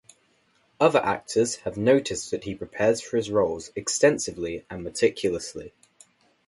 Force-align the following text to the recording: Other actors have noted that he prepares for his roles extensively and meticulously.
Other 0.79 0.97
actors 0.97 1.57
have 1.57 1.77
noted 1.77 2.17
that 2.31 2.45
he 2.45 2.55
prepares 2.55 3.01
for 3.01 3.17
his 3.17 3.29
roles 3.29 3.69
extensively 3.75 4.65
and 4.67 4.83
meticulously. 4.83 5.73